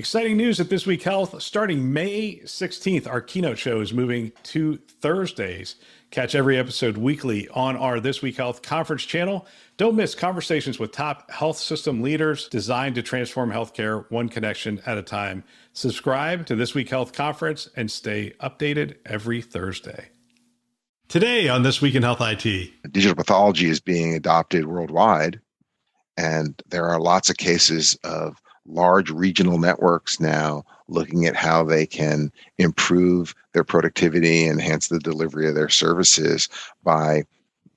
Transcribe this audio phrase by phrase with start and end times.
[0.00, 1.42] Exciting news at This Week Health.
[1.42, 5.76] Starting May 16th, our keynote show is moving to Thursdays.
[6.10, 9.46] Catch every episode weekly on our This Week Health conference channel.
[9.76, 14.96] Don't miss conversations with top health system leaders designed to transform healthcare one connection at
[14.96, 15.44] a time.
[15.74, 20.08] Subscribe to This Week Health conference and stay updated every Thursday.
[21.08, 25.42] Today on This Week in Health IT, digital pathology is being adopted worldwide,
[26.16, 31.86] and there are lots of cases of large regional networks now looking at how they
[31.86, 36.48] can improve their productivity, enhance the delivery of their services
[36.82, 37.24] by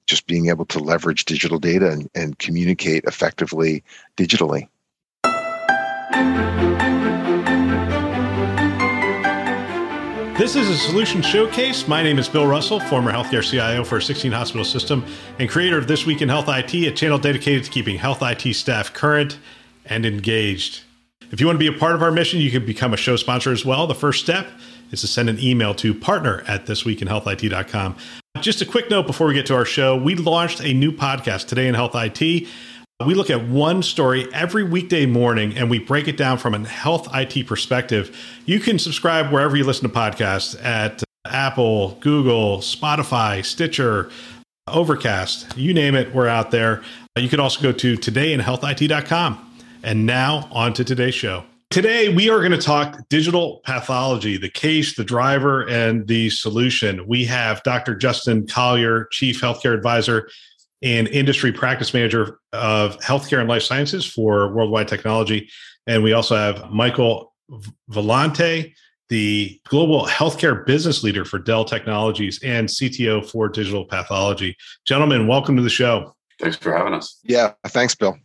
[0.05, 3.83] just being able to leverage digital data and, and communicate effectively
[4.17, 4.67] digitally.
[10.37, 11.87] This is a solution showcase.
[11.87, 15.05] My name is Bill Russell, former healthcare CIO for a 16 hospital system
[15.37, 18.53] and creator of This Week in Health IT, a channel dedicated to keeping health IT
[18.55, 19.37] staff current
[19.85, 20.81] and engaged.
[21.31, 23.15] If you want to be a part of our mission, you can become a show
[23.15, 23.87] sponsor as well.
[23.87, 24.47] The first step
[24.91, 27.95] is to send an email to partner at thisweekinhealthit.com.
[28.41, 31.47] Just a quick note before we get to our show we launched a new podcast
[31.47, 32.47] today in Health IT.
[33.05, 36.67] We look at one story every weekday morning and we break it down from a
[36.67, 38.15] health IT perspective.
[38.45, 44.09] You can subscribe wherever you listen to podcasts at Apple, Google, Spotify, Stitcher,
[44.67, 46.83] Overcast, you name it, we're out there.
[47.17, 49.52] You can also go to todayinhealthit.com.
[49.83, 51.43] And now on to today's show.
[51.69, 57.05] Today, we are going to talk digital pathology, the case, the driver, and the solution.
[57.05, 57.93] We have Dr.
[57.93, 60.29] Justin Collier, Chief Healthcare Advisor
[60.81, 65.49] and Industry Practice Manager of Healthcare and Life Sciences for Worldwide Technology.
[65.85, 67.33] And we also have Michael
[67.91, 68.73] Vellante,
[69.09, 74.55] the Global Healthcare Business Leader for Dell Technologies and CTO for Digital Pathology.
[74.85, 76.15] Gentlemen, welcome to the show.
[76.39, 77.19] Thanks for having us.
[77.23, 78.17] Yeah, thanks, Bill.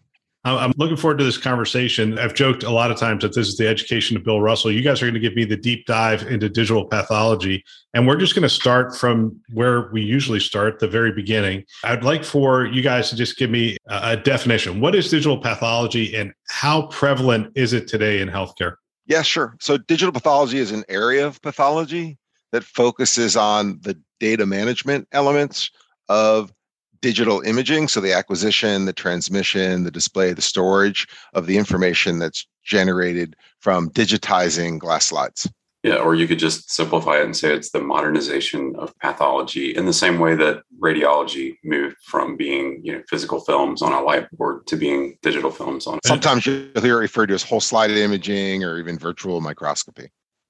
[0.45, 2.19] I'm looking forward to this conversation.
[2.19, 4.71] I've joked a lot of times that this is the education of Bill Russell.
[4.71, 7.65] You guys are going to give me the deep dive into digital pathology.
[7.93, 11.65] And we're just going to start from where we usually start, the very beginning.
[11.85, 14.81] I'd like for you guys to just give me a definition.
[14.81, 18.77] What is digital pathology and how prevalent is it today in healthcare?
[19.07, 19.57] Yeah, sure.
[19.61, 22.19] So, digital pathology is an area of pathology
[22.53, 25.71] that focuses on the data management elements
[26.09, 26.53] of
[27.01, 32.47] digital imaging so the acquisition the transmission the display the storage of the information that's
[32.65, 35.51] generated from digitizing glass slides.
[35.83, 39.87] Yeah or you could just simplify it and say it's the modernization of pathology in
[39.87, 44.67] the same way that radiology moved from being you know physical films on a whiteboard
[44.67, 48.65] to being digital films on sometimes you'll hear it referred to as whole slide imaging
[48.65, 50.09] or even virtual microscopy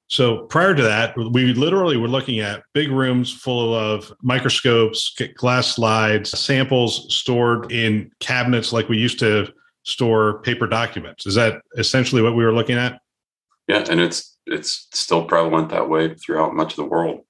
[0.09, 5.75] so prior to that, we literally were looking at big rooms full of microscopes, glass
[5.75, 9.53] slides, samples stored in cabinets like we used to
[9.83, 11.27] store paper documents.
[11.27, 13.01] Is that essentially what we were looking at?
[13.69, 17.21] Yeah, and it's it's still prevalent that way throughout much of the world.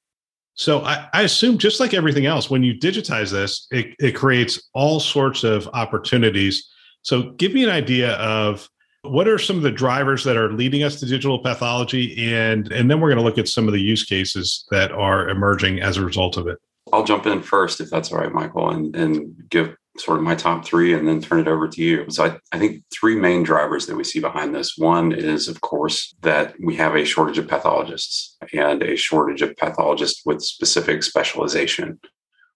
[0.55, 4.69] So I, I assume just like everything else, when you digitize this, it, it creates
[4.73, 6.69] all sorts of opportunities.
[7.03, 8.69] So give me an idea of
[9.03, 12.33] what are some of the drivers that are leading us to digital pathology?
[12.35, 15.29] And, and then we're going to look at some of the use cases that are
[15.29, 16.59] emerging as a result of it.
[16.93, 20.35] I'll jump in first, if that's all right, Michael, and, and give sort of my
[20.35, 22.07] top three and then turn it over to you.
[22.09, 24.77] So I, I think three main drivers that we see behind this.
[24.79, 29.57] One is, of course, that we have a shortage of pathologists and a shortage of
[29.57, 31.99] pathologists with specific specialization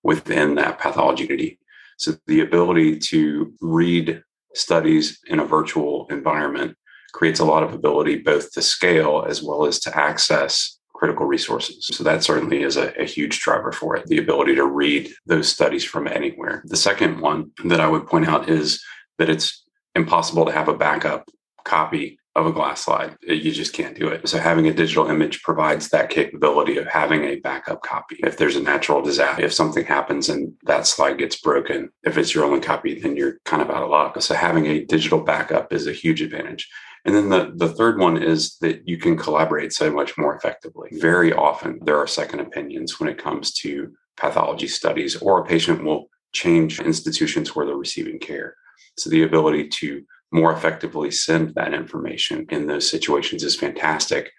[0.03, 1.59] within that pathology community.
[1.99, 4.23] So the ability to read
[4.55, 6.77] studies in a virtual environment
[7.13, 11.89] creates a lot of ability both to scale as well as to access critical resources.
[11.93, 15.49] So that certainly is a, a, huge driver for it, the ability to read those
[15.49, 16.63] studies from anywhere.
[16.67, 18.81] The second one that I would point out is
[19.19, 19.65] that it's
[19.97, 21.29] impossible to have a backup
[21.65, 23.17] copy of a glass slide.
[23.23, 24.27] You just can't do it.
[24.27, 28.17] So having a digital image provides that capability of having a backup copy.
[28.21, 32.35] If there's a natural disaster, if something happens and that slide gets broken, if it's
[32.35, 34.21] your only copy, then you're kind of out of luck.
[34.23, 36.69] So having a digital backup is a huge advantage.
[37.05, 40.89] And then the, the third one is that you can collaborate so much more effectively.
[40.93, 45.85] Very often there are second opinions when it comes to pathology studies, or a patient
[45.85, 48.55] will change institutions where they're receiving care.
[48.97, 50.03] So the ability to
[50.33, 54.33] more effectively send that information in those situations is fantastic.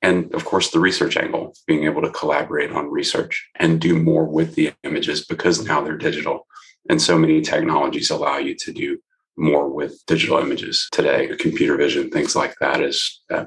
[0.00, 4.24] And of course, the research angle, being able to collaborate on research and do more
[4.24, 6.46] with the images because now they're digital.
[6.88, 8.98] And so many technologies allow you to do
[9.36, 11.34] more with digital images today.
[11.38, 13.44] Computer vision, things like that is uh,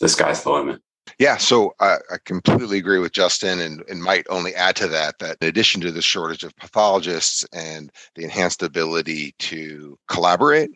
[0.00, 0.80] the sky's the limit.
[1.18, 5.18] Yeah, so I, I, completely agree with Justin and, and might only add to that
[5.18, 10.70] that in addition to the shortage of pathologists and the enhanced ability to collaborate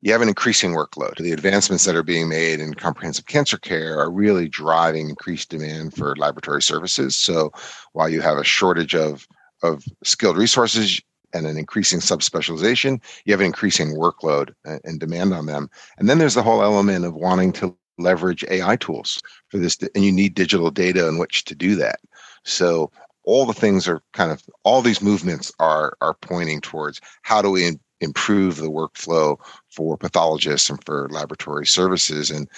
[0.00, 1.16] you have an increasing workload.
[1.16, 5.94] The advancements that are being made in comprehensive cancer care are really driving increased demand
[5.94, 7.16] for laboratory services.
[7.16, 7.52] So
[7.92, 9.26] while you have a shortage of,
[9.62, 11.00] of skilled resources
[11.34, 15.68] and an increasing subspecialization, you have an increasing workload and demand on them.
[15.98, 20.04] And then there's the whole element of wanting to leverage AI tools for this, and
[20.04, 21.98] you need digital data in which to do that.
[22.44, 22.92] So
[23.24, 27.50] all the things are kind of all these movements are are pointing towards how do
[27.50, 29.38] we improve the workflow
[29.78, 32.48] for pathologists and for laboratory services and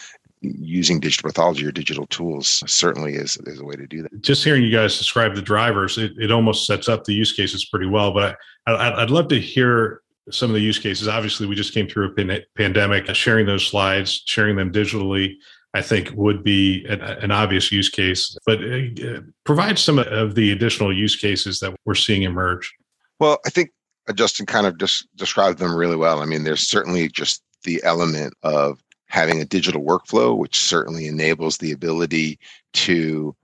[0.41, 4.23] using digital pathology or digital tools certainly is, is a way to do that.
[4.23, 7.67] Just hearing you guys describe the drivers, it, it almost sets up the use cases
[7.67, 8.11] pretty well.
[8.15, 10.01] But I, I, I'd love to hear
[10.31, 11.09] some of the use cases.
[11.09, 13.15] Obviously, we just came through a pan- pandemic.
[13.15, 15.35] Sharing those slides, sharing them digitally,
[15.75, 18.35] I think would be an, an obvious use case.
[18.47, 22.73] But uh, provide some of the additional use cases that we're seeing emerge.
[23.19, 23.73] Well, I think
[24.11, 26.21] Uh, Justin kind of just described them really well.
[26.21, 31.59] I mean, there's certainly just the element of having a digital workflow, which certainly enables
[31.59, 32.41] the ability
[32.73, 33.37] to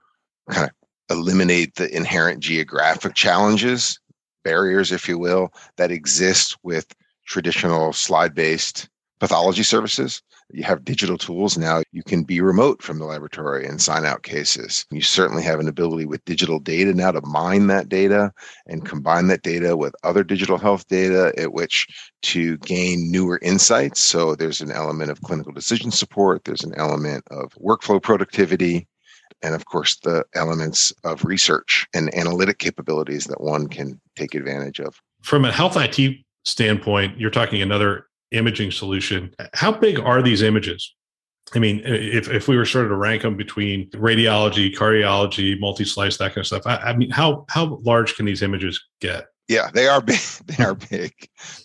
[0.51, 4.01] kind of eliminate the inherent geographic challenges,
[4.43, 6.93] barriers, if you will, that exist with
[7.27, 10.23] traditional slide based pathology services
[10.53, 11.83] you have digital tools now.
[11.93, 14.87] You can be remote from the laboratory and sign out cases.
[14.91, 18.33] You certainly have an ability with digital data now to mine that data
[18.67, 21.87] and combine that data with other digital health data at which
[22.23, 24.05] to gain newer insights.
[24.05, 28.87] So there's an element of clinical decision support, there's an element of workflow productivity,
[29.43, 34.79] and of course the elements of research and analytic capabilities that one can take advantage
[34.79, 35.01] of.
[35.23, 39.35] From a health IT standpoint, you're talking another imaging solution.
[39.55, 40.95] How big are these images?
[41.55, 46.17] I mean, if, if we were sort of to rank them between radiology, cardiology, multi-slice,
[46.17, 49.27] that kind of stuff, I, I mean, how how large can these images get?
[49.49, 50.19] Yeah, they are big.
[50.47, 51.13] They are big.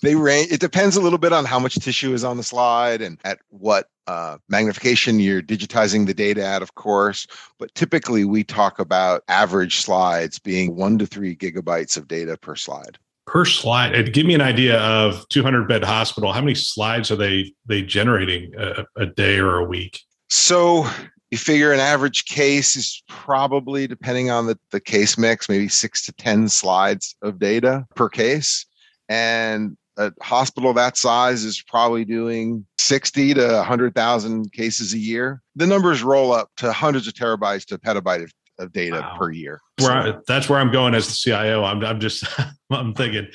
[0.01, 0.51] They range.
[0.51, 3.39] It depends a little bit on how much tissue is on the slide and at
[3.49, 7.25] what uh, magnification you're digitizing the data at, of course.
[7.57, 12.55] But typically, we talk about average slides being one to three gigabytes of data per
[12.55, 17.11] slide per slide and give me an idea of 200 bed hospital how many slides
[17.11, 20.85] are they they generating a, a, day or a week so
[21.29, 26.05] you figure an average case is probably depending on the, the case mix maybe six
[26.05, 28.65] to ten slides of data per case
[29.07, 35.41] and a hospital that size is probably doing 60 to 100,000 cases a year.
[35.55, 39.17] The numbers roll up to hundreds of terabytes to petabyte of of data wow.
[39.17, 39.59] per year.
[39.79, 41.63] Where I, that's where I'm going as the CIO.
[41.63, 42.25] I'm, I'm just
[42.69, 43.27] I'm thinking,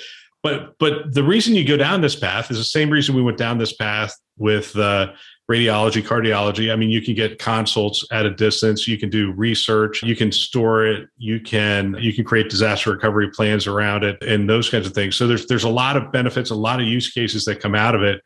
[0.42, 3.38] but but the reason you go down this path is the same reason we went
[3.38, 5.12] down this path with uh,
[5.50, 6.72] radiology, cardiology.
[6.72, 8.86] I mean, you can get consults at a distance.
[8.86, 10.02] You can do research.
[10.02, 11.08] You can store it.
[11.16, 15.16] You can you can create disaster recovery plans around it, and those kinds of things.
[15.16, 17.94] So there's there's a lot of benefits, a lot of use cases that come out
[17.94, 18.22] of it.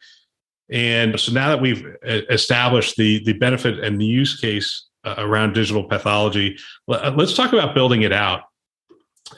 [0.70, 5.84] And so now that we've established the the benefit and the use case around digital
[5.84, 6.56] pathology.
[6.88, 8.42] Uh, let's talk about building it out.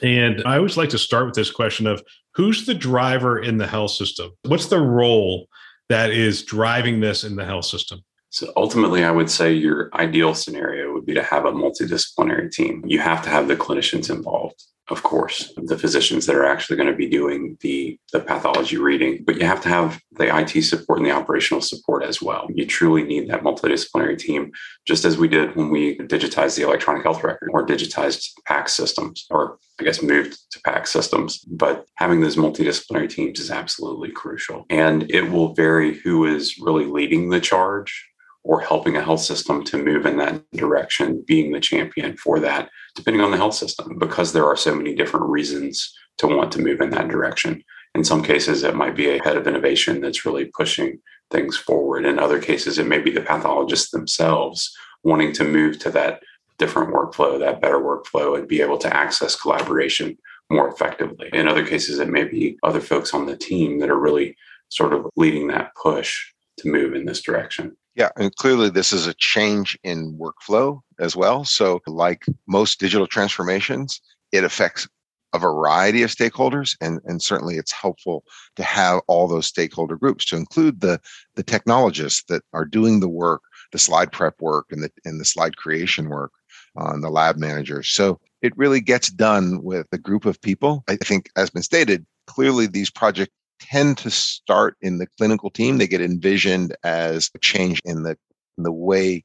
[0.01, 3.67] And I always like to start with this question of who's the driver in the
[3.67, 4.31] health system?
[4.43, 5.47] What's the role
[5.89, 7.99] that is driving this in the health system?
[8.29, 12.83] So ultimately, I would say your ideal scenario would be to have a multidisciplinary team.
[12.87, 16.89] You have to have the clinicians involved of course, the physicians that are actually going
[16.89, 20.99] to be doing the, the pathology reading, but you have to have the IT support
[20.99, 22.47] and the operational support as well.
[22.53, 24.51] You truly need that multidisciplinary team,
[24.85, 29.25] just as we did when we digitized the electronic health record or digitized PACS systems,
[29.29, 31.39] or I guess moved to PACS systems.
[31.39, 34.65] But having those multidisciplinary teams is absolutely crucial.
[34.69, 38.09] And it will vary who is really leading the charge
[38.43, 42.69] or helping a health system to move in that direction, being the champion for that,
[42.95, 46.61] depending on the health system, because there are so many different reasons to want to
[46.61, 47.63] move in that direction.
[47.95, 50.99] In some cases, it might be a head of innovation that's really pushing
[51.31, 52.05] things forward.
[52.05, 56.21] In other cases, it may be the pathologists themselves wanting to move to that
[56.57, 60.17] different workflow, that better workflow, and be able to access collaboration
[60.49, 61.29] more effectively.
[61.33, 64.35] In other cases, it may be other folks on the team that are really
[64.69, 67.75] sort of leading that push to move in this direction.
[67.95, 71.43] Yeah, and clearly this is a change in workflow as well.
[71.45, 74.87] So, like most digital transformations, it affects
[75.33, 78.23] a variety of stakeholders, and, and certainly it's helpful
[78.55, 80.99] to have all those stakeholder groups to include the
[81.35, 85.25] the technologists that are doing the work, the slide prep work, and the and the
[85.25, 86.31] slide creation work,
[86.75, 87.89] on uh, the lab managers.
[87.89, 90.83] So it really gets done with a group of people.
[90.87, 93.33] I think, as been stated, clearly these projects
[93.69, 95.77] tend to start in the clinical team.
[95.77, 98.17] They get envisioned as a change in the
[98.57, 99.23] in the way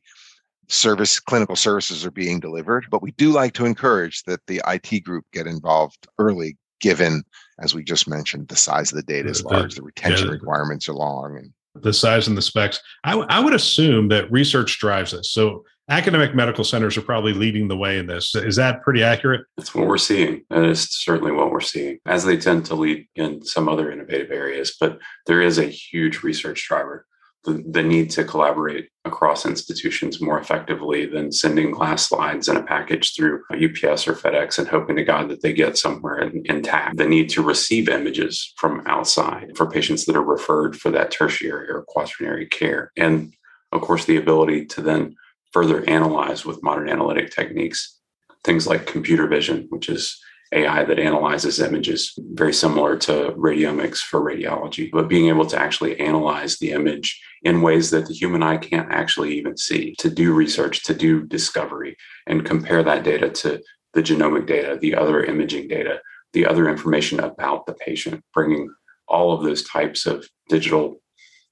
[0.69, 2.87] service clinical services are being delivered.
[2.91, 7.25] But we do like to encourage that the IT group get involved early, given
[7.61, 10.35] as we just mentioned, the size of the data is large, the retention yeah.
[10.35, 11.53] requirements are long, and
[11.83, 12.81] the size and the specs.
[13.05, 15.31] I, w- I would assume that research drives this.
[15.31, 18.35] So academic medical centers are probably leading the way in this.
[18.35, 19.47] Is that pretty accurate?
[19.57, 20.45] That's what we're seeing.
[20.51, 24.31] That is certainly what we're seeing, as they tend to lead in some other innovative
[24.31, 24.77] areas.
[24.79, 27.07] But there is a huge research driver
[27.45, 32.63] the, the need to collaborate across institutions more effectively than sending glass slides in a
[32.63, 36.97] package through UPS or FedEx and hoping to God that they get somewhere in, intact.
[36.97, 41.71] The need to receive images from outside for patients that are referred for that tertiary
[41.71, 42.93] or quaternary care.
[42.97, 43.33] And
[43.73, 45.15] of course, the ability to then
[45.53, 47.99] further analyze with modern analytic techniques,
[48.45, 50.19] things like computer vision, which is
[50.53, 55.99] AI that analyzes images, very similar to radiomics for radiology, but being able to actually
[56.01, 60.33] analyze the image in ways that the human eye can't actually even see, to do
[60.33, 63.61] research, to do discovery, and compare that data to
[63.93, 66.01] the genomic data, the other imaging data,
[66.33, 68.71] the other information about the patient, bringing
[69.07, 71.01] all of those types of digital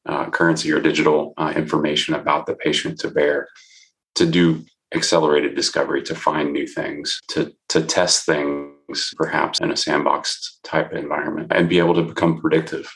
[0.07, 3.49] uh, currency or digital uh, information about the patient to bear
[4.17, 9.77] to do accelerated discovery to find new things to to test things perhaps in a
[9.77, 12.89] sandbox type environment and be able to become predictive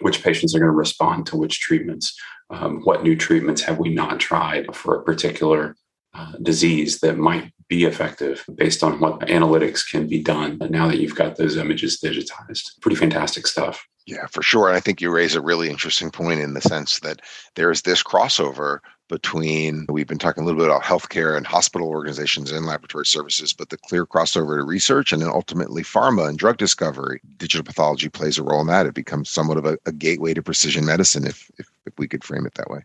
[0.00, 2.16] which patients are going to respond to which treatments
[2.50, 5.74] um, what new treatments have we not tried for a particular
[6.14, 10.98] uh, disease that might be effective based on what analytics can be done now that
[10.98, 14.68] you've got those images digitized pretty fantastic stuff yeah, for sure.
[14.68, 17.20] And I think you raise a really interesting point in the sense that
[17.56, 18.78] there's this crossover
[19.08, 23.52] between we've been talking a little bit about healthcare and hospital organizations and laboratory services,
[23.52, 27.20] but the clear crossover to research and then ultimately pharma and drug discovery.
[27.38, 28.86] Digital pathology plays a role in that.
[28.86, 32.22] It becomes somewhat of a, a gateway to precision medicine, if, if if we could
[32.22, 32.84] frame it that way.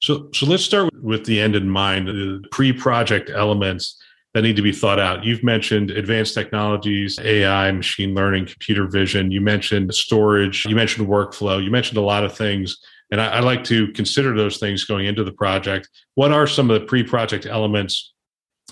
[0.00, 4.00] So, so let's start with the end in mind, the pre-project elements
[4.34, 5.24] that need to be thought out.
[5.24, 9.30] You've mentioned advanced technologies, AI, machine learning, computer vision.
[9.30, 10.64] You mentioned storage.
[10.66, 11.62] You mentioned workflow.
[11.62, 12.78] You mentioned a lot of things.
[13.10, 15.88] And I, I like to consider those things going into the project.
[16.14, 18.12] What are some of the pre project elements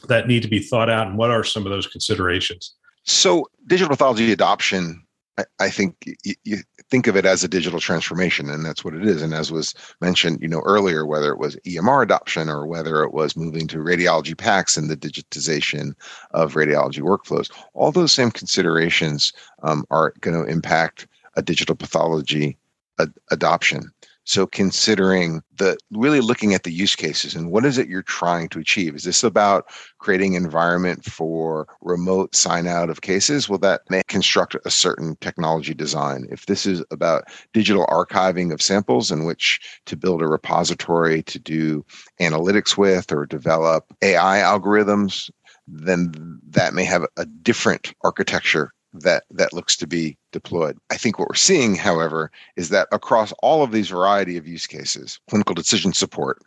[0.08, 1.06] that need to be thought out?
[1.06, 2.74] And what are some of those considerations?
[3.04, 5.04] So, digital pathology adoption
[5.38, 6.58] I, I think you, you,
[6.90, 9.22] think of it as a digital transformation, and that's what it is.
[9.22, 13.12] And as was mentioned, you know, earlier, whether it was EMR adoption or whether it
[13.12, 15.94] was moving to radiology PACS and the digitization
[16.32, 22.56] of radiology workflows, all those same considerations um, are going to impact a digital pathology
[23.00, 23.90] ad- adoption.
[24.24, 28.48] So considering the really looking at the use cases and what is it you're trying
[28.50, 28.94] to achieve?
[28.94, 29.66] Is this about
[29.98, 33.48] creating environment for remote sign out of cases?
[33.48, 36.26] Well, that may construct a certain technology design.
[36.30, 41.38] If this is about digital archiving of samples in which to build a repository to
[41.38, 41.84] do
[42.20, 45.30] analytics with or develop AI algorithms,
[45.66, 50.78] then that may have a different architecture that that looks to be deployed.
[50.90, 54.66] I think what we're seeing, however, is that across all of these variety of use
[54.66, 56.40] cases, clinical decision support,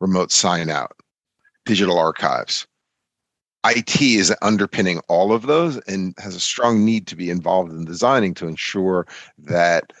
[0.00, 0.96] remote sign out,
[1.66, 2.66] digital archives,
[3.64, 7.84] IT is underpinning all of those and has a strong need to be involved in
[7.84, 9.06] designing to ensure
[9.38, 9.92] that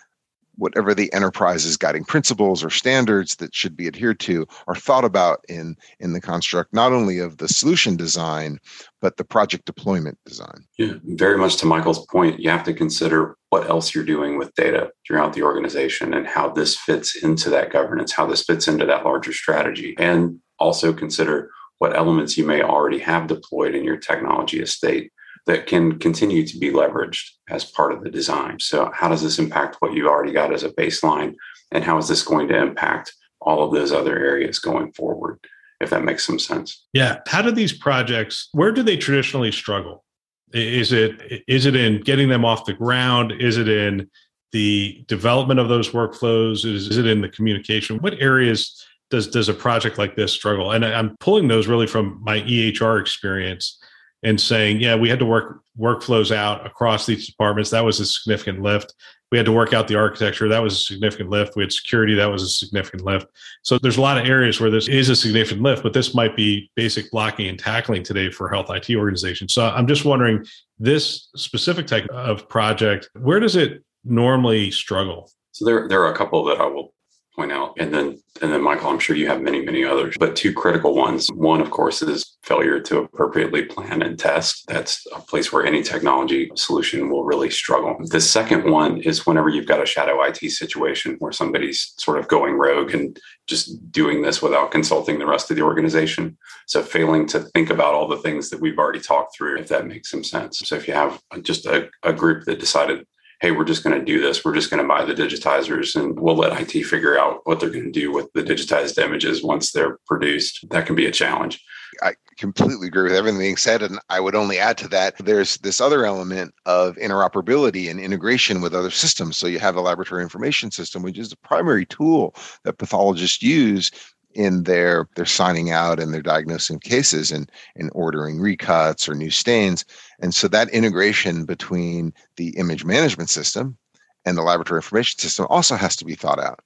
[0.60, 5.44] whatever the enterprise's guiding principles or standards that should be adhered to are thought about
[5.48, 8.58] in in the construct not only of the solution design
[9.00, 10.64] but the project deployment design.
[10.78, 14.54] Yeah very much to michael's point you have to consider what else you're doing with
[14.54, 18.86] data throughout the organization and how this fits into that governance how this fits into
[18.86, 19.94] that larger strategy.
[19.98, 25.10] And also consider what elements you may already have deployed in your technology estate
[25.46, 28.58] that can continue to be leveraged as part of the design.
[28.60, 31.34] So, how does this impact what you already got as a baseline?
[31.72, 35.38] And how is this going to impact all of those other areas going forward?
[35.80, 36.84] If that makes some sense.
[36.92, 37.20] Yeah.
[37.26, 40.04] How do these projects, where do they traditionally struggle?
[40.52, 43.32] Is it is it in getting them off the ground?
[43.32, 44.10] Is it in
[44.52, 46.64] the development of those workflows?
[46.66, 47.98] Is, is it in the communication?
[47.98, 50.72] What areas does does a project like this struggle?
[50.72, 53.79] And I'm pulling those really from my EHR experience
[54.22, 57.70] and saying, yeah, we had to work workflows out across these departments.
[57.70, 58.94] That was a significant lift.
[59.32, 60.48] We had to work out the architecture.
[60.48, 61.54] That was a significant lift.
[61.54, 62.14] We had security.
[62.16, 63.26] That was a significant lift.
[63.62, 66.34] So there's a lot of areas where this is a significant lift, but this might
[66.34, 69.54] be basic blocking and tackling today for health IT organizations.
[69.54, 70.44] So I'm just wondering
[70.78, 75.30] this specific type of project, where does it normally struggle?
[75.52, 76.92] So there, there are a couple that I will
[77.40, 77.74] point out.
[77.78, 80.94] And then, and then, Michael, I'm sure you have many, many others, but two critical
[80.94, 81.28] ones.
[81.32, 84.66] One, of course, is failure to appropriately plan and test.
[84.68, 87.96] That's a place where any technology solution will really struggle.
[88.10, 92.28] The second one is whenever you've got a shadow IT situation where somebody's sort of
[92.28, 96.36] going rogue and just doing this without consulting the rest of the organization.
[96.66, 99.86] So failing to think about all the things that we've already talked through, if that
[99.86, 100.58] makes some sense.
[100.58, 103.06] So if you have just a, a group that decided
[103.40, 104.44] hey, we're just going to do this.
[104.44, 107.70] We're just going to buy the digitizers and we'll let IT figure out what they're
[107.70, 110.68] going to do with the digitized images once they're produced.
[110.70, 111.64] That can be a challenge.
[112.02, 113.82] I completely agree with everything being said.
[113.82, 118.60] And I would only add to that there's this other element of interoperability and integration
[118.60, 119.38] with other systems.
[119.38, 123.90] So you have the laboratory information system, which is the primary tool that pathologists use
[124.34, 129.30] in their their signing out and their diagnosing cases and and ordering recuts or new
[129.30, 129.84] stains.
[130.20, 133.76] And so that integration between the image management system
[134.24, 136.60] and the laboratory information system also has to be thought out.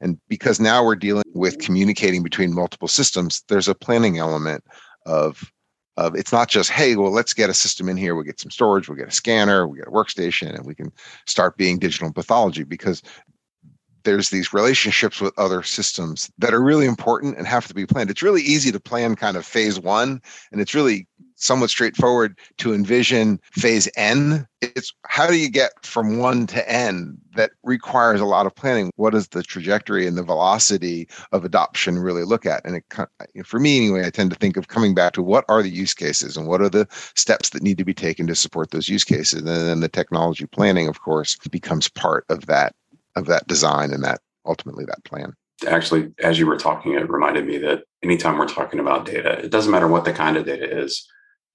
[0.00, 4.64] And because now we're dealing with communicating between multiple systems there's a planning element
[5.06, 5.52] of
[5.96, 8.14] of it's not just hey well let's get a system in here.
[8.14, 8.88] We'll get some storage.
[8.88, 9.68] We'll get a scanner.
[9.68, 10.90] We get a workstation and we can
[11.26, 13.02] start being digital pathology because
[14.04, 18.10] there's these relationships with other systems that are really important and have to be planned.
[18.10, 20.20] It's really easy to plan kind of phase one,
[20.52, 21.06] and it's really
[21.40, 24.46] somewhat straightforward to envision phase N.
[24.60, 28.90] It's how do you get from one to N that requires a lot of planning?
[28.96, 32.64] What does the trajectory and the velocity of adoption really look at?
[32.64, 35.62] And it, for me, anyway, I tend to think of coming back to what are
[35.62, 38.70] the use cases and what are the steps that need to be taken to support
[38.70, 39.38] those use cases.
[39.38, 42.74] And then the technology planning, of course, becomes part of that
[43.16, 45.34] of that design and that ultimately that plan.
[45.66, 49.50] Actually, as you were talking, it reminded me that anytime we're talking about data, it
[49.50, 51.06] doesn't matter what the kind of data is,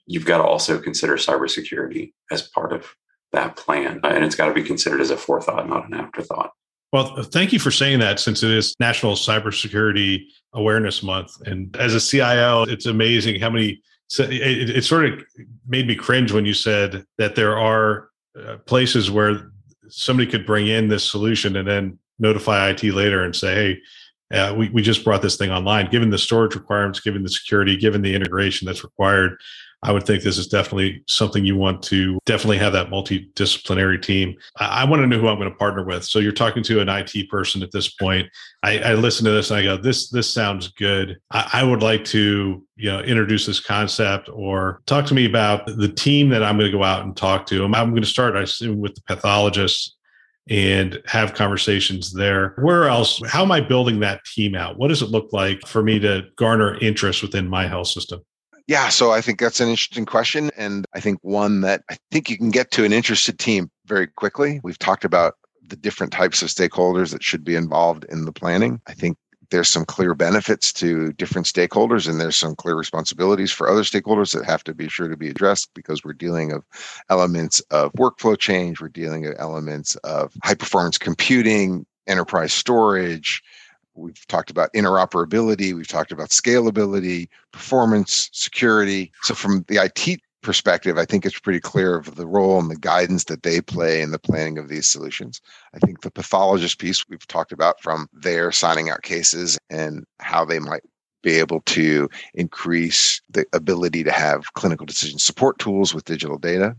[0.05, 2.95] you've got to also consider cybersecurity as part of
[3.31, 3.99] that plan.
[4.03, 6.51] And it's got to be considered as a forethought, not an afterthought.
[6.93, 11.41] Well, thank you for saying that since it is National Cybersecurity Awareness Month.
[11.45, 13.81] And as a CIO, it's amazing how many,
[14.19, 15.23] it, it sort of
[15.67, 18.09] made me cringe when you said that there are
[18.39, 19.51] uh, places where
[19.89, 24.53] somebody could bring in this solution and then notify IT later and say, hey, uh,
[24.55, 25.89] we, we just brought this thing online.
[25.89, 29.37] Given the storage requirements, given the security, given the integration that's required,
[29.85, 34.35] I would think this is definitely something you want to definitely have that multidisciplinary team.
[34.57, 36.03] I, I want to know who I'm going to partner with.
[36.03, 38.27] So you're talking to an IT person at this point.
[38.63, 41.17] I, I listen to this and I go, this this sounds good.
[41.29, 45.67] I, I would like to you know introduce this concept or talk to me about
[45.67, 47.63] the team that I'm going to go out and talk to.
[47.63, 49.95] I'm, I'm going to start, I assume, with the pathologists
[50.49, 52.53] and have conversations there.
[52.57, 53.21] Where else?
[53.27, 54.77] How am I building that team out?
[54.77, 58.21] What does it look like for me to garner interest within my health system?
[58.67, 60.49] Yeah, so I think that's an interesting question.
[60.57, 64.07] And I think one that I think you can get to an interested team very
[64.07, 64.59] quickly.
[64.63, 65.35] We've talked about
[65.67, 68.81] the different types of stakeholders that should be involved in the planning.
[68.87, 69.17] I think
[69.51, 74.33] there's some clear benefits to different stakeholders and there's some clear responsibilities for other stakeholders
[74.33, 76.63] that have to be sure to be addressed because we're dealing of
[77.09, 83.43] elements of workflow change we're dealing with elements of high performance computing enterprise storage
[83.95, 89.11] We've talked about interoperability, we've talked about scalability, performance, security.
[89.23, 92.77] So, from the IT perspective, I think it's pretty clear of the role and the
[92.77, 95.41] guidance that they play in the planning of these solutions.
[95.73, 100.45] I think the pathologist piece we've talked about from their signing out cases and how
[100.45, 100.83] they might
[101.23, 106.77] be able to increase the ability to have clinical decision support tools with digital data.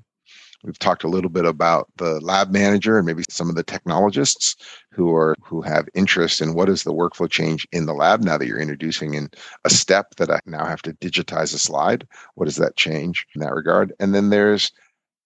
[0.67, 4.57] We've talked a little bit about the lab manager and maybe some of the technologists
[4.91, 8.37] who are who have interest in what is the workflow change in the lab now
[8.37, 9.31] that you're introducing in
[9.65, 12.05] a step that I now have to digitize a slide.
[12.35, 13.93] What does that change in that regard?
[14.01, 14.73] And then there's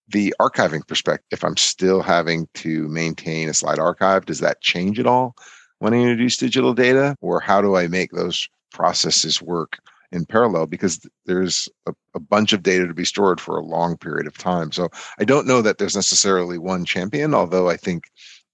[0.08, 1.26] the archiving perspective.
[1.30, 5.34] If I'm still having to maintain a slide archive, does that change at all
[5.78, 7.16] when I introduce digital data?
[7.22, 9.78] Or how do I make those processes work
[10.12, 13.96] in parallel because there's a, a, bunch of data to be stored for a long
[13.96, 14.72] period of time.
[14.72, 18.04] So I don't know that there's necessarily one champion, although I think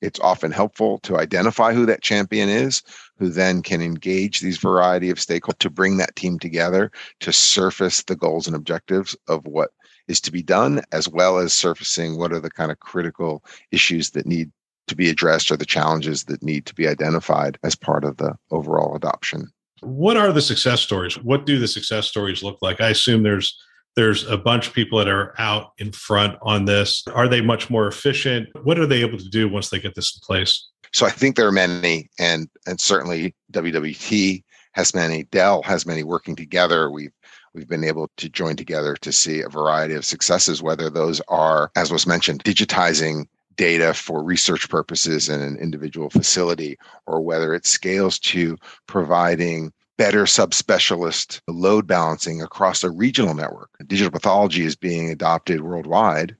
[0.03, 2.83] it's often helpful to identify who that champion is,
[3.19, 6.91] who then can engage these variety of stakeholders to bring that team together
[7.21, 9.71] to surface the goals and objectives of what
[10.09, 13.43] is to be done, as well as surfacing what are the kind of critical
[13.73, 14.51] issues that need
[14.87, 18.37] to be addressed or the challenges that need to be identified as part of the
[18.51, 21.19] overall adoption what are the success stories?
[21.19, 22.81] What do the success stories look like?
[22.81, 23.59] I assume there's
[23.95, 27.03] there's a bunch of people that are out in front on this.
[27.15, 28.49] Are they much more efficient?
[28.63, 30.69] What are they able to do once they get this in place?
[30.93, 35.25] So I think there are many, and and certainly WWT has many.
[35.25, 36.91] Dell has many working together.
[36.91, 37.13] We've
[37.55, 41.71] we've been able to join together to see a variety of successes, whether those are,
[41.75, 43.27] as was mentioned, digitizing
[43.57, 50.25] data for research purposes in an individual facility, or whether it scales to providing better
[50.25, 53.71] subspecialist load balancing across a regional network.
[53.87, 56.37] Digital pathology is being adopted worldwide,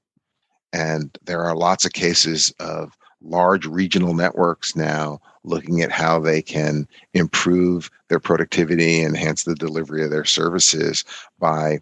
[0.73, 6.43] and there are lots of cases of large regional networks now looking at how they
[6.43, 11.05] can improve their productivity, enhance the delivery of their services
[11.39, 11.79] by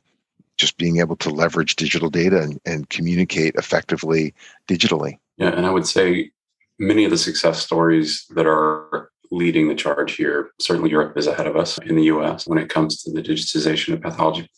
[0.56, 4.32] just being able to leverage digital data and, and communicate effectively
[4.68, 5.18] digitally.
[5.36, 6.30] Yeah, and I would say
[6.78, 11.46] many of the success stories that are leading the charge here, certainly Europe is ahead
[11.46, 14.48] of us in the US when it comes to the digitization of pathology.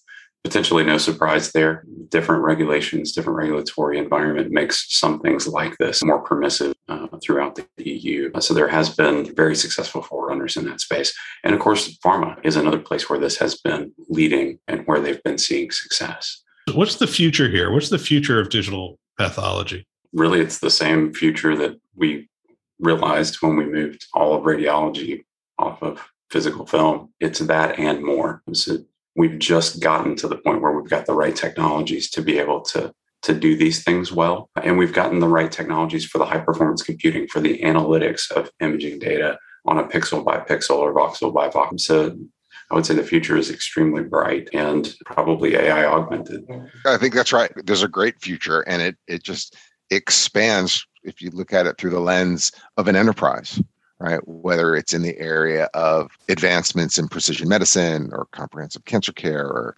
[0.45, 1.85] Potentially no surprise there.
[2.11, 7.67] Different regulations, different regulatory environment makes some things like this more permissive uh, throughout the
[7.79, 8.31] EU.
[8.39, 11.12] So there has been very successful forerunners in that space.
[11.43, 15.23] And of course, pharma is another place where this has been leading and where they've
[15.25, 16.43] been seeing success.
[16.73, 17.73] What's the future here?
[17.73, 19.85] What's the future of digital pathology?
[20.12, 22.29] Really, it's the same future that we
[22.79, 25.25] realized when we moved all of radiology
[25.59, 27.12] off of physical film.
[27.21, 28.42] It's that and more.
[28.53, 28.79] So
[29.16, 32.61] we've just gotten to the point where we've got the right technologies to be able
[32.62, 32.92] to
[33.23, 36.83] to do these things well and we've gotten the right technologies for the high performance
[36.83, 41.49] computing for the analytics of imaging data on a pixel by pixel or voxel by
[41.49, 42.16] voxel so
[42.71, 46.45] I would say the future is extremely bright and probably AI augmented.
[46.85, 47.53] I think that's right.
[47.64, 49.57] There's a great future, and it it just
[49.90, 53.61] expands if you look at it through the lens of an enterprise
[53.99, 54.20] right?
[54.27, 59.77] Whether it's in the area of advancements in precision medicine or comprehensive cancer care or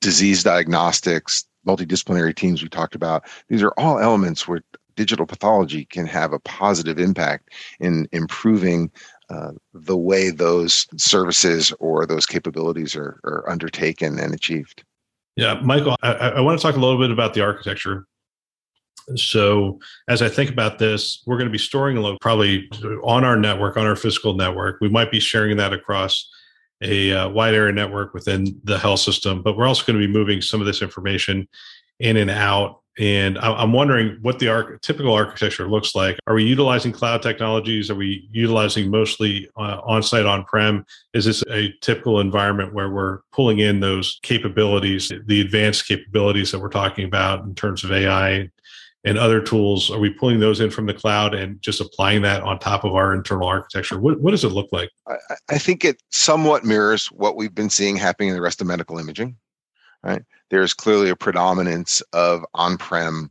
[0.00, 3.24] disease diagnostics, multidisciplinary teams we talked about.
[3.48, 4.62] These are all elements where
[4.94, 8.90] digital pathology can have a positive impact in improving
[9.28, 14.84] uh, the way those services or those capabilities are, are undertaken and achieved.
[15.34, 18.06] Yeah, Michael, I, I want to talk a little bit about the architecture
[19.14, 22.68] so as I think about this, we're going to be storing a load probably
[23.04, 24.78] on our network, on our physical network.
[24.80, 26.28] We might be sharing that across
[26.82, 30.12] a uh, wide area network within the health system, but we're also going to be
[30.12, 31.48] moving some of this information
[32.00, 32.80] in and out.
[32.98, 36.18] And I'm wondering what the arch- typical architecture looks like.
[36.26, 37.90] Are we utilizing cloud technologies?
[37.90, 40.84] Are we utilizing mostly uh, on-site, on-prem?
[41.12, 46.58] Is this a typical environment where we're pulling in those capabilities, the advanced capabilities that
[46.58, 48.48] we're talking about in terms of AI
[49.06, 49.90] and other tools.
[49.90, 52.94] Are we pulling those in from the cloud and just applying that on top of
[52.94, 53.98] our internal architecture?
[53.98, 54.90] What, what does it look like?
[55.08, 55.16] I,
[55.48, 58.98] I, think it somewhat mirrors what we've been seeing happening in the rest of medical
[58.98, 59.36] imaging
[60.06, 60.22] right?
[60.50, 63.30] There's clearly a predominance of on-prem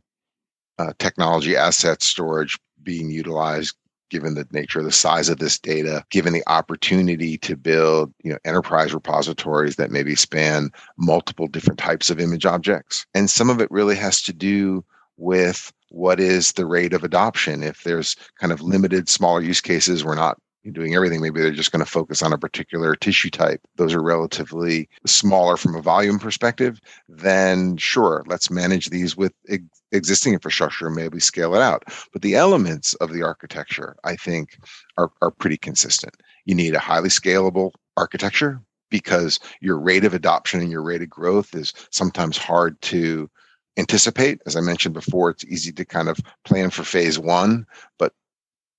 [0.78, 3.76] uh, technology asset storage being utilized
[4.08, 8.30] given the nature of the size of this data given the opportunity to build you
[8.30, 13.06] know enterprise repositories that maybe span multiple different types of image objects.
[13.14, 14.84] And some of it really has to do
[15.16, 17.62] with what is the rate of adoption.
[17.62, 20.38] If there's kind of limited smaller use cases, we're not
[20.72, 21.20] doing everything.
[21.20, 23.60] Maybe they're just going to focus on a particular tissue type.
[23.76, 26.80] Those are relatively smaller from a volume perspective.
[27.08, 31.84] Then sure, let's manage these with ex- existing infrastructure and maybe scale it out.
[32.12, 34.58] But the elements of the architecture, I think,
[34.98, 36.14] are, are pretty consistent.
[36.44, 41.10] You need a highly scalable architecture because your rate of adoption and your rate of
[41.10, 43.28] growth is sometimes hard to
[43.76, 44.40] anticipate.
[44.46, 47.66] As I mentioned before, it's easy to kind of plan for phase one,
[47.98, 48.12] but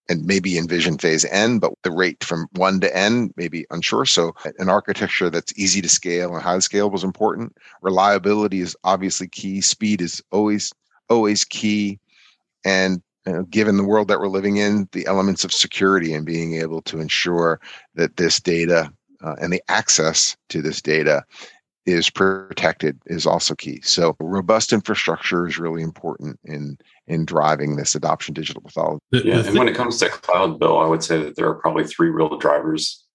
[0.10, 4.06] and maybe envision phase N, but the rate from one to N may be unsure.
[4.06, 7.58] So an architecture that's easy to scale and highly scalable is important.
[7.82, 9.62] Reliability is obviously key.
[9.62, 10.74] Speed is always
[11.10, 12.00] always key.
[12.64, 16.26] And you know, given the world that we're living in, the elements of security and
[16.26, 17.60] being able to ensure
[17.96, 21.24] that this data uh, and the access to this data
[21.88, 23.80] is protected is also key.
[23.82, 29.02] So robust infrastructure is really important in in driving this adoption digital pathology.
[29.12, 31.86] Yeah, and when it comes to cloud, Bill, I would say that there are probably
[31.86, 33.07] three real drivers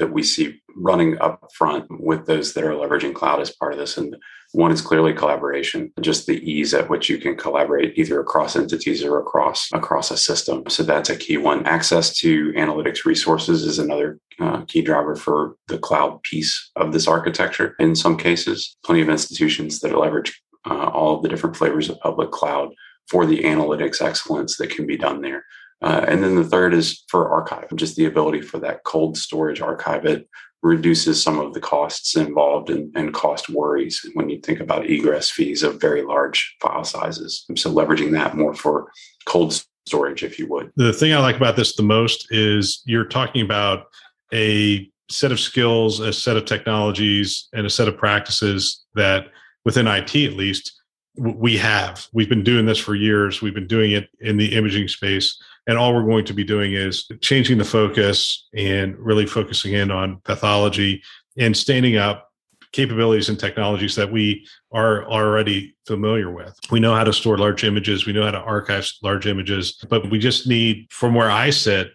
[0.00, 3.78] that we see running up front with those that are leveraging cloud as part of
[3.78, 3.96] this.
[3.96, 4.16] And
[4.52, 9.04] one is clearly collaboration, just the ease at which you can collaborate either across entities
[9.04, 10.64] or across across a system.
[10.68, 11.64] So that's a key one.
[11.66, 17.06] Access to analytics resources is another uh, key driver for the cloud piece of this
[17.06, 17.76] architecture.
[17.78, 22.00] In some cases, plenty of institutions that leverage uh, all of the different flavors of
[22.00, 22.70] public cloud
[23.08, 25.44] for the analytics excellence that can be done there.
[25.82, 29.60] Uh, and then the third is for archive, just the ability for that cold storage
[29.60, 30.04] archive.
[30.04, 30.28] It
[30.62, 35.30] reduces some of the costs involved and, and cost worries when you think about egress
[35.30, 37.46] fees of very large file sizes.
[37.56, 38.90] So leveraging that more for
[39.24, 40.70] cold storage, if you would.
[40.76, 43.86] The thing I like about this the most is you're talking about
[44.34, 49.28] a set of skills, a set of technologies, and a set of practices that
[49.64, 50.72] within IT at least
[51.16, 52.06] we have.
[52.12, 53.42] We've been doing this for years.
[53.42, 55.36] We've been doing it in the imaging space
[55.70, 59.92] and all we're going to be doing is changing the focus and really focusing in
[59.92, 61.00] on pathology
[61.38, 62.28] and standing up
[62.72, 66.58] capabilities and technologies that we are already familiar with.
[66.72, 70.10] We know how to store large images, we know how to archive large images, but
[70.10, 71.92] we just need, from where I sit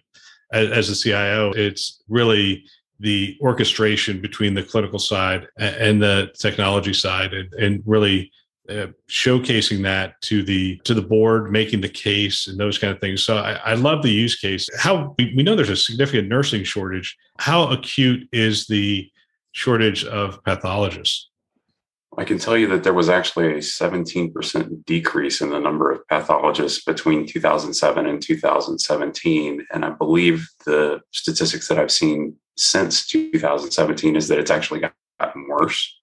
[0.54, 2.64] as, as the CIO, it's really
[2.98, 8.32] the orchestration between the clinical side and the technology side and, and really
[8.68, 13.00] uh, showcasing that to the to the board, making the case, and those kind of
[13.00, 13.22] things.
[13.22, 14.68] So I, I love the use case.
[14.78, 17.16] How we, we know there's a significant nursing shortage.
[17.38, 19.10] How acute is the
[19.52, 21.28] shortage of pathologists?
[22.18, 26.06] I can tell you that there was actually a 17% decrease in the number of
[26.08, 29.66] pathologists between 2007 and 2017.
[29.70, 34.80] And I believe the statistics that I've seen since 2017 is that it's actually
[35.20, 35.94] gotten worse.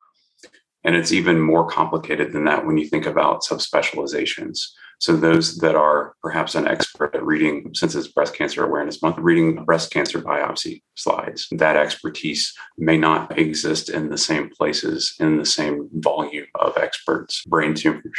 [0.84, 4.60] And it's even more complicated than that when you think about subspecializations.
[5.00, 9.18] So, those that are perhaps an expert at reading, since it's Breast Cancer Awareness Month,
[9.18, 15.38] reading breast cancer biopsy slides, that expertise may not exist in the same places, in
[15.38, 18.18] the same volume of experts, brain tumors,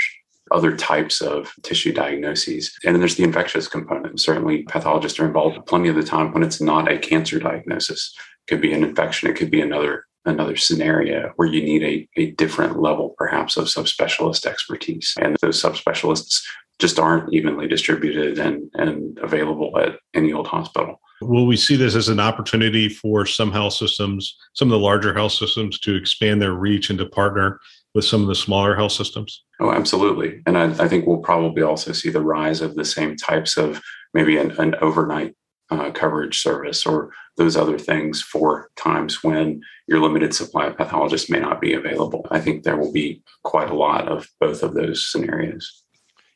[0.51, 2.77] other types of tissue diagnoses.
[2.85, 4.21] And then there's the infectious component.
[4.21, 8.15] Certainly, pathologists are involved plenty of the time when it's not a cancer diagnosis.
[8.47, 12.21] It could be an infection, it could be another another scenario where you need a,
[12.21, 15.15] a different level perhaps of subspecialist expertise.
[15.21, 16.43] And those subspecialists
[16.79, 21.01] just aren't evenly distributed and, and available at any old hospital.
[21.21, 25.15] Will we see this as an opportunity for some health systems some of the larger
[25.15, 27.61] health systems to expand their reach and to partner
[27.95, 29.45] with some of the smaller health systems?
[29.61, 30.43] Oh absolutely.
[30.47, 33.81] And i, I think we'll probably also see the rise of the same types of
[34.13, 35.35] maybe an, an overnight
[35.71, 41.31] uh, coverage service or those other things for times when your limited supply of pathologists
[41.31, 42.27] may not be available.
[42.31, 45.83] I think there will be quite a lot of both of those scenarios.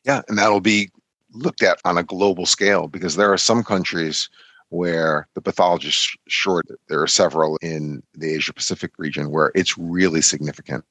[0.05, 0.89] Yeah, and that'll be
[1.31, 4.29] looked at on a global scale because there are some countries
[4.69, 6.65] where the pathologists short.
[6.87, 10.85] There are several in the Asia Pacific region where it's really significant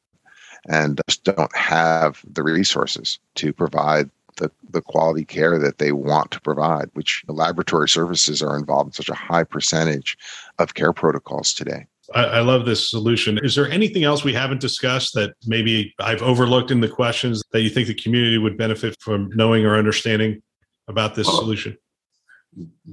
[0.69, 6.31] and just don't have the resources to provide the, the quality care that they want
[6.33, 10.17] to provide, which laboratory services are involved in such a high percentage
[10.59, 11.87] of care protocols today.
[12.15, 13.39] I, I, love this solution.
[13.45, 17.61] Is there anything else we haven't discussed that maybe I've overlooked in the questions that
[17.61, 20.41] you think the community would benefit from knowing or understanding
[20.89, 21.77] about this well, solution?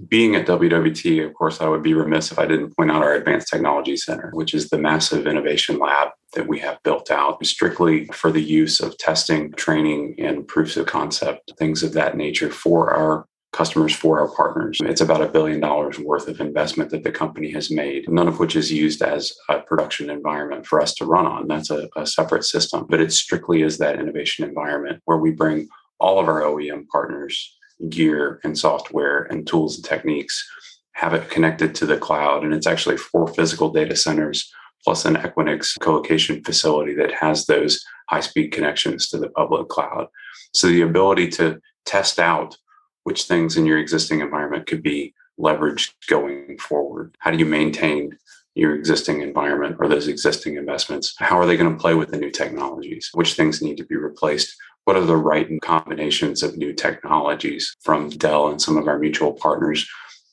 [0.09, 3.13] Being at WWT, of course, I would be remiss if I didn't point out our
[3.13, 8.05] Advanced Technology Center, which is the massive innovation lab that we have built out strictly
[8.07, 12.93] for the use of testing, training, and proofs of concept, things of that nature for
[12.93, 14.79] our customers, for our partners.
[14.83, 18.37] It's about a billion dollars worth of investment that the company has made, none of
[18.37, 21.47] which is used as a production environment for us to run on.
[21.47, 25.69] That's a, a separate system, but it strictly is that innovation environment where we bring
[26.01, 27.55] all of our OEM partners
[27.89, 30.47] gear and software and tools and techniques,
[30.93, 32.43] have it connected to the cloud.
[32.43, 34.51] And it's actually four physical data centers
[34.83, 40.07] plus an Equinix co-location facility that has those high-speed connections to the public cloud.
[40.53, 42.55] So the ability to test out
[43.03, 47.15] which things in your existing environment could be leveraged going forward.
[47.19, 48.17] How do you maintain
[48.55, 51.13] your existing environment or those existing investments?
[51.17, 53.09] How are they going to play with the new technologies?
[53.13, 54.55] Which things need to be replaced?
[54.85, 59.33] What are the right combinations of new technologies from Dell and some of our mutual
[59.33, 59.87] partners,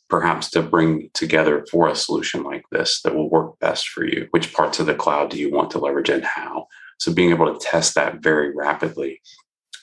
[0.08, 4.28] perhaps to bring together for a solution like this that will work best for you?
[4.30, 6.68] Which parts of the cloud do you want to leverage and how?
[6.98, 9.20] So being able to test that very rapidly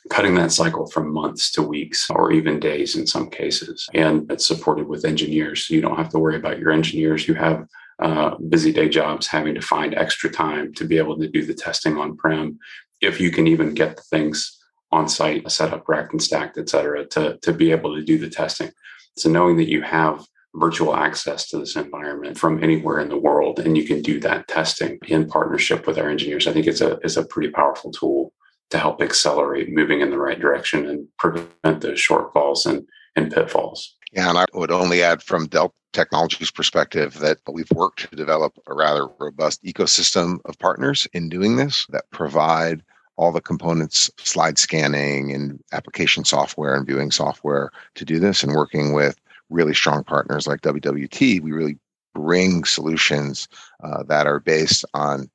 [0.09, 3.87] cutting that cycle from months to weeks or even days in some cases.
[3.93, 5.65] And it's supported with engineers.
[5.65, 7.27] So you don't have to worry about your engineers.
[7.27, 7.67] You have
[8.01, 11.53] uh, busy day jobs having to find extra time to be able to do the
[11.53, 12.57] testing on prem
[13.01, 14.57] if you can even get the things
[14.91, 18.17] on site set up racked and stacked et cetera to, to be able to do
[18.17, 18.71] the testing.
[19.17, 23.59] So knowing that you have virtual access to this environment from anywhere in the world
[23.59, 26.93] and you can do that testing in partnership with our engineers i think it's a,
[27.03, 28.33] it's a pretty powerful tool
[28.71, 33.95] to help accelerate moving in the right direction and prevent those shortfalls and, and pitfalls
[34.11, 38.57] yeah, and I would only add from Dell Technologies' perspective that we've worked to develop
[38.67, 42.83] a rather robust ecosystem of partners in doing this that provide
[43.17, 48.43] all the components, slide scanning and application software and viewing software to do this.
[48.43, 49.19] And working with
[49.49, 51.77] really strong partners like WWT, we really
[52.15, 53.47] bring solutions
[53.83, 55.29] uh, that are based on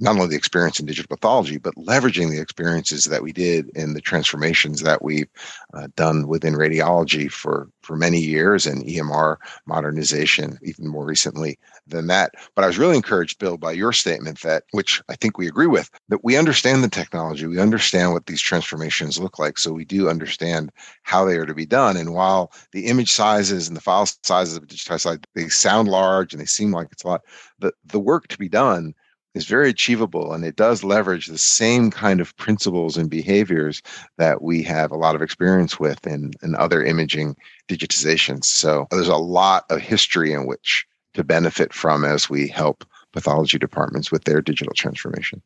[0.00, 3.92] not only the experience in digital pathology, but leveraging the experiences that we did in
[3.92, 5.28] the transformations that we've
[5.74, 9.36] uh, done within radiology for, for many years and EMR
[9.66, 12.32] modernization, even more recently than that.
[12.54, 15.66] But I was really encouraged, Bill, by your statement that, which I think we agree
[15.66, 19.58] with, that we understand the technology, we understand what these transformations look like.
[19.58, 21.98] So we do understand how they are to be done.
[21.98, 25.88] And while the image sizes and the file sizes of a digitized slide, they sound
[25.88, 27.22] large and they seem like it's a lot,
[27.58, 28.94] the, the work to be done
[29.34, 33.82] is very achievable and it does leverage the same kind of principles and behaviors
[34.18, 37.36] that we have a lot of experience with in, in other imaging
[37.68, 38.44] digitizations.
[38.44, 43.58] So there's a lot of history in which to benefit from as we help pathology
[43.58, 45.42] departments with their digital transformation.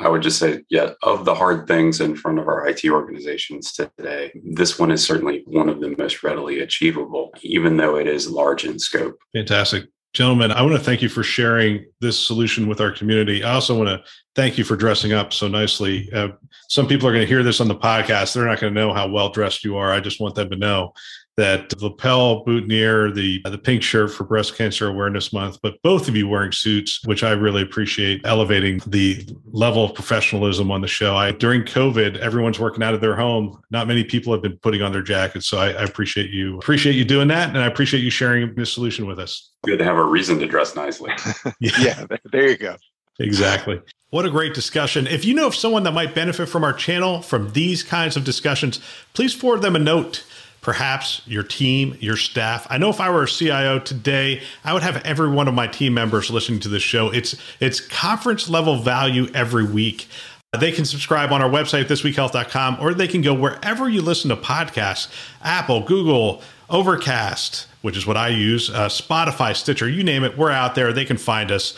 [0.00, 3.72] I would just say, yeah, of the hard things in front of our IT organizations
[3.72, 8.30] today, this one is certainly one of the most readily achievable, even though it is
[8.30, 9.18] large in scope.
[9.34, 9.86] Fantastic.
[10.18, 13.44] Gentlemen, I want to thank you for sharing this solution with our community.
[13.44, 14.02] I also want to
[14.34, 16.10] thank you for dressing up so nicely.
[16.12, 16.30] Uh,
[16.68, 18.34] some people are going to hear this on the podcast.
[18.34, 19.92] They're not going to know how well dressed you are.
[19.92, 20.92] I just want them to know
[21.38, 26.16] that lapel boutonniere, the the pink shirt for Breast Cancer Awareness Month, but both of
[26.16, 31.16] you wearing suits, which I really appreciate, elevating the level of professionalism on the show.
[31.16, 33.62] I during COVID, everyone's working out of their home.
[33.70, 36.96] Not many people have been putting on their jackets, so I, I appreciate you appreciate
[36.96, 39.52] you doing that, and I appreciate you sharing this solution with us.
[39.64, 41.12] Good to have a reason to dress nicely.
[41.60, 41.70] yeah.
[41.78, 42.76] yeah, there you go.
[43.20, 43.80] Exactly.
[44.10, 45.06] What a great discussion.
[45.06, 48.24] If you know of someone that might benefit from our channel from these kinds of
[48.24, 48.80] discussions,
[49.12, 50.24] please forward them a note
[50.60, 52.66] perhaps your team, your staff.
[52.70, 55.66] I know if I were a CIO today, I would have every one of my
[55.66, 57.10] team members listening to this show.
[57.10, 60.08] It's it's conference level value every week.
[60.58, 64.36] They can subscribe on our website, thisweekhealth.com, or they can go wherever you listen to
[64.36, 65.08] podcasts
[65.42, 70.36] Apple, Google, Overcast, which is what I use, uh, Spotify, Stitcher, you name it.
[70.36, 70.92] We're out there.
[70.92, 71.74] They can find us.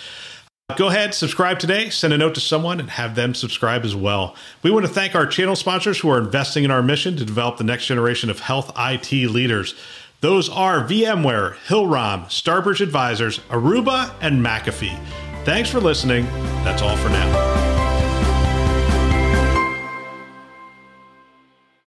[0.77, 4.35] Go ahead, subscribe today, send a note to someone, and have them subscribe as well.
[4.63, 7.57] We want to thank our channel sponsors who are investing in our mission to develop
[7.57, 9.75] the next generation of health IT leaders.
[10.21, 14.99] Those are VMware, Hillrom, Starbridge Advisors, Aruba, and McAfee.
[15.45, 16.27] Thanks for listening.
[16.65, 17.50] That's all for now.